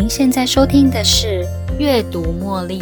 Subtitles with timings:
[0.00, 1.44] 您现在收听的是
[1.76, 2.78] 《阅读茉莉》。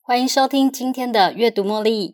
[0.00, 2.10] 欢迎收听今天的《阅读茉莉》。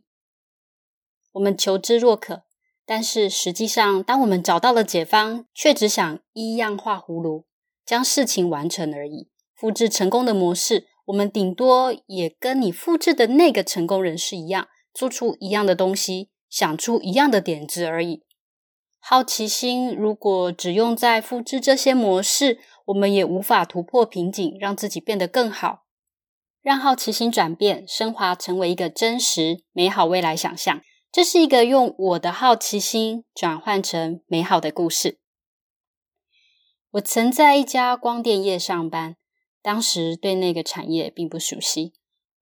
[1.33, 2.45] 我们求知若渴，
[2.87, 7.45] 但是实际上，当我们找到了解方，却只想一样画葫芦，
[7.85, 9.29] 将事情完成而已。
[9.55, 18.25] 复制成功的模式，我们顶多也跟你复制的那个成功人士一样，做出一样的东西，想出一样的点子而已。
[18.99, 25.85] 好奇心如果只用在复制这些模式，我们也无法突破瓶颈，让自己变得更好。
[26.63, 30.81] 让好奇心转变、升华，成为一个真实美好未来想象，
[31.13, 35.19] 这是一个用我的好奇心转换成美好的故事。
[36.93, 39.17] 我曾在一家光电业上班。
[39.63, 41.93] 当时对那个产业并不熟悉，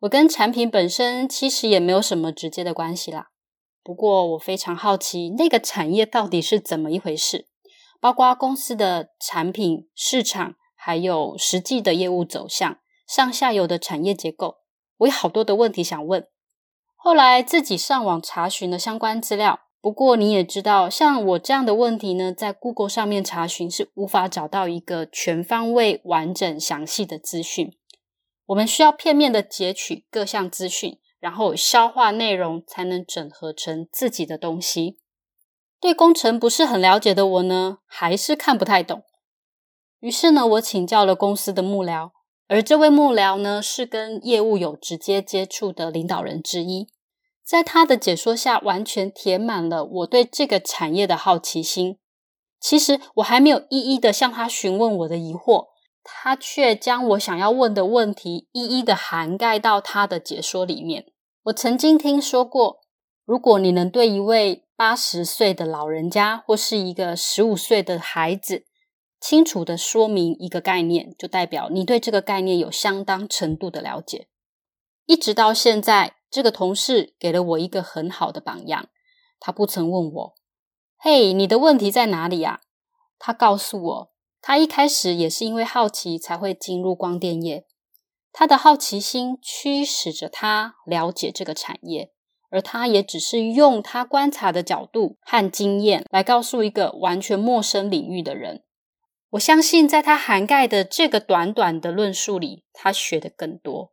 [0.01, 3.29] 我跟产品本身其实也没有什么直接的关系啦。
[3.83, 7.49] 不过我非常好奇那个产业到底是怎么一回事，
[8.01, 14.57] 包括公司的产品、市场，还有实际的业务走向、上下游的产业结构，
[14.99, 16.27] 我有好多的问题想问。
[16.97, 19.61] 后来自己上网查询了相关资料。
[19.83, 27.73] 不过你也知道，像我这样的问题呢，在 Google 上面查询是无法找到一个全方位、完整、详细的资讯。
[28.47, 34.99] 我们需要片面的截取各项资讯，然后消化内容，才能整合成自己的东西。
[35.81, 39.03] 对工程不是很了解的我呢，还是看不太懂。
[40.01, 42.11] 于是呢，我请教了公司的幕僚，
[42.49, 46.89] 而这位幕僚呢，是跟业务有直接接触的领导人之一。
[47.51, 51.99] 在他的解说下，完全填满了我对这个产业的好奇心。
[52.61, 55.67] 其实我还没有一一的向他询问我的疑惑，
[56.05, 61.07] 他却将我想要问的问题一一的涵盖到他的解说里面。
[61.43, 62.83] 我曾经听说过，
[63.25, 68.65] 如果你能对一位八十岁的老人家或是一个十五岁的孩子
[69.21, 74.29] 清楚的说明一个概念，就代表你对这个概念有相当程度的了解。
[75.07, 76.20] 一直到现在。
[76.31, 78.89] 这个同事给了我一个很好的榜样。
[79.39, 80.35] 他不曾问我
[80.97, 82.61] ：“嘿，你的问题在哪里呀？”
[83.19, 87.67] 他告诉我，他一开始也是因为好奇才会进入光电业。
[88.33, 92.13] 他的好奇心驱使着他了解这个产业，
[92.49, 98.63] 而他也只是用他观察的角度和经验来告诉一个完全陌生领域的人。
[99.31, 103.93] 我相信，在他涵盖的这个短短的论述里，他学的更多。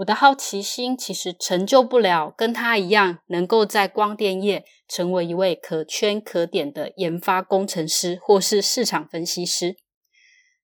[0.00, 9.76] 我的好奇心其实成就不了跟他一样，能够在光电业成为一位可圈可点的研发工程师或是市场分析师。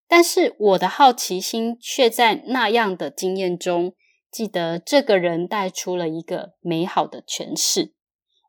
[0.09, 3.93] 但是我的好奇心却在那样的经验中，
[4.31, 7.93] 记得这个人带出了一个美好的诠释。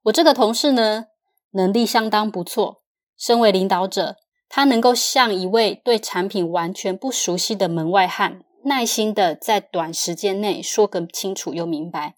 [0.04, 1.08] 我这个同事呢，
[1.52, 2.84] 能力相当不错，
[3.18, 4.16] 身为领导者，
[4.48, 8.44] 他能够像一位对产品完全不熟悉的门外汉。
[8.68, 12.18] 耐心的在短时间内说个清楚又明白。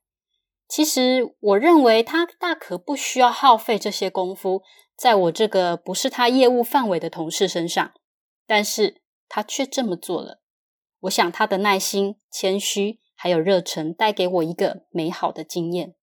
[0.68, 4.64] 其实我认为他大可不需要耗费这些功夫
[4.96, 7.94] 在我这个不是他业务范围的同事身上，
[8.48, 10.42] 但是他却这么做了。
[11.02, 15.96] 我想他的耐心、谦虚还有热忱带给我一个美好的经验。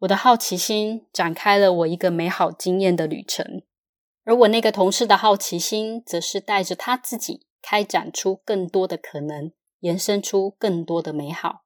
[0.00, 3.62] 我的好奇心展开了我一个美好经验的旅程，
[4.24, 9.50] 而我那个同事的好奇心则是带着他自己开展出更多的可能。
[9.80, 11.64] 延伸出更多的美好，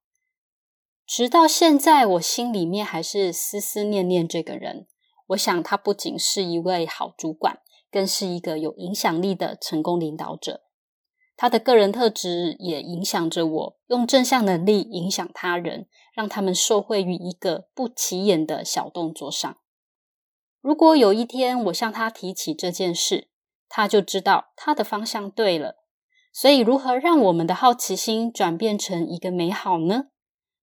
[1.07, 4.87] 直到现在，我心里面还是思思念念这个人。
[5.29, 10.63] 我想，他不仅是一位好主管，更是一个有影响力的成功领导者。
[11.37, 19.57] 他的个人特质也影响着我，用正向能力影响他人，让他们受惠于一个不起眼的小动作上。
[20.61, 23.29] 如果有一天我向他提起这件事，
[23.69, 25.82] 他就知道他的方向对了。
[26.33, 30.07] 所以，如何让我们的好奇心转变成一个美好呢？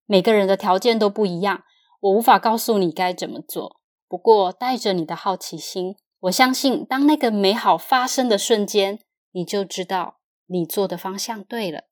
[0.04, 1.62] 每个人的条件都不一样，
[2.00, 3.80] 我无法告诉你该怎么做。
[4.08, 8.98] 不过，带着你的好奇心，我相信，当那个美好发生的瞬间，
[9.30, 11.84] 你就知道你做的方向对了。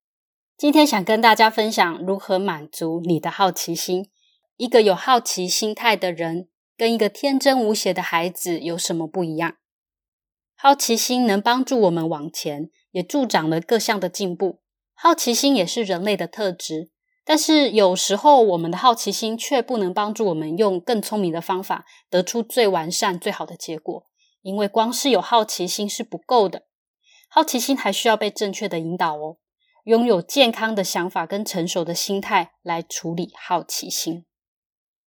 [0.56, 4.10] 今天想跟大家分享如何满足你的好奇心。
[4.56, 9.54] 一个有好奇心态的人，跟一个天真无邪的孩子有什么不一样？
[10.56, 12.70] 好奇心能帮助我们往前。
[12.90, 14.61] 也助长了各项的进步。
[14.94, 16.90] 好奇心也是人类的特质，
[17.25, 24.06] 但是有时候我们的好奇心却不能帮助我们用更聪明的方法得出最完善、最好的结果。
[24.43, 26.67] 因为光是有好奇心是不够的，
[27.29, 29.37] 好奇心还需要被正确的引导哦。
[29.84, 34.26] 拥有健康的想法跟成熟的心态来处理好奇心。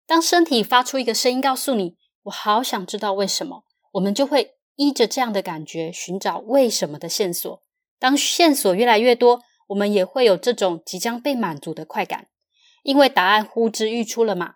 [0.05, 3.63] 当身体发出一个声音告诉你“我好想知道为什么”，
[3.93, 7.61] 我们就会依着这样的感觉寻找为什么的线索。
[8.01, 12.29] 当线索越来越多，我们也会有这种即将被满足的快感，
[12.81, 14.55] 因为答案呼之欲出了嘛。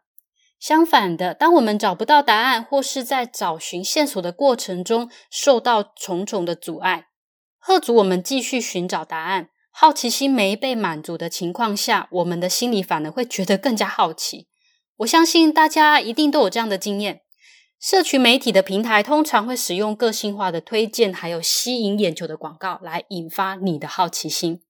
[0.60, 7.10] 相反的，当我们找不到答案，或是在找寻线索的过程中受到重重的阻碍，
[7.60, 14.48] 贺阻我们继续寻找答案，好奇心没被满足的情况下，我们的心里反而会觉得更加好奇。
[14.98, 17.22] 我相信大家一定都有这样的经验。
[17.88, 24.64] 社群媒体的平台通常会使用个性化的推荐，还有吸引眼球的广告来引发你的好奇心。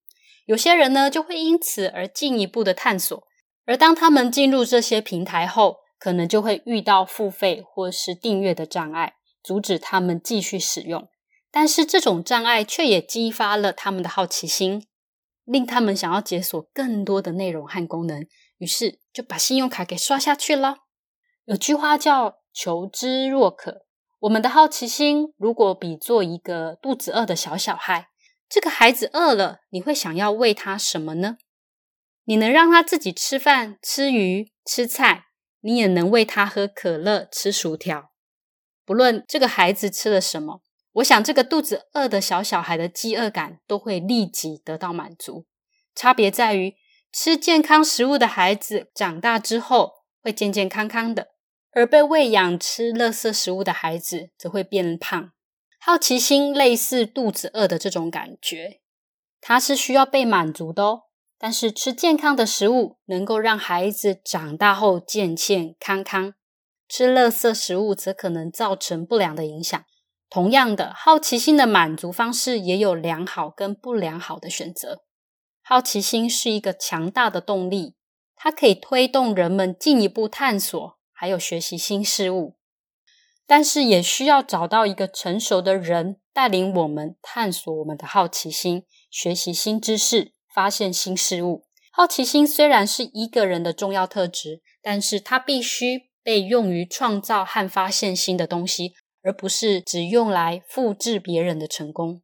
[0.45, 3.25] 有些人呢，就会因此而进一步的探索。
[3.65, 11.07] 而当他们进入这些平台后，可能就会遇到付费或是订阅的障碍，阻止他们继续使用。
[11.50, 14.85] 但是这种障碍却也激发了他们的好奇心，
[15.45, 18.27] 令他们想要解锁更多的内容和功能，
[18.57, 20.79] 于是就把信用卡给刷下去了。
[21.45, 23.81] 有句话叫“求知若渴”，
[24.22, 28.07] 我们的好奇心如果比作一个肚子饿的小小孩，
[28.48, 31.38] 这个孩子饿了，你会想要喂他什么呢？
[32.24, 35.25] 你能让他自己吃饭、吃鱼、吃菜，
[35.60, 38.12] 你也能喂他喝可乐、吃薯条。
[38.86, 40.62] 不论这个孩子吃了什么，
[40.94, 45.46] 我想这个肚子饿的小小孩的饥饿感都会立即得到满足。
[45.94, 46.75] 差别在于，
[47.12, 51.35] 吃健康食物的孩子长大之后会健健康康的，
[51.75, 55.31] 而被喂养吃垃圾食物的孩子则会变胖。
[55.77, 58.80] 好奇心类似肚子饿的这种感觉，
[59.42, 61.01] 它是需要被满足的哦。
[61.38, 66.33] 但是吃健康的食物能够让孩子长大后健健康康，
[66.88, 69.83] 吃垃圾食物则可能造成不良的影响。
[70.30, 75.04] 同样的，好奇心的满足方式也有良好跟不良好的选择。
[75.62, 77.95] 好奇心是一个强大的动力，
[78.33, 82.57] 它可以推动人们进一步探索，还有学习新事物。
[83.47, 90.35] 但是也需要找到一个成熟的人带领我们探索我们的好奇心，学习新知识。
[90.53, 102.21] 发现新事物，好奇心虽然是一个人的重要特质，但是它必须被用于创造和发现新的东西，而不是只用来复制别人的成功。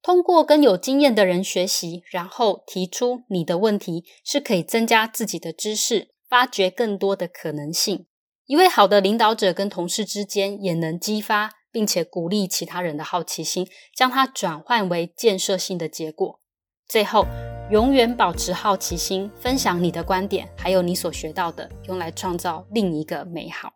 [0.00, 8.06] 通过跟有经验的人学习，然后提出你的问题，是可以增加自己的知识，发掘更多的可能性。
[8.46, 16.38] 一位好的领导者跟同事之间，也能激发并且鼓励其他人的好奇心，将它转换为建设性的结果。
[16.86, 17.26] 最后，
[17.72, 23.72] 永远保持好奇心，分享你的观点，还有你所学到的，用来创造另一个美好。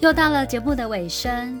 [0.00, 1.60] 又到了节目的尾声，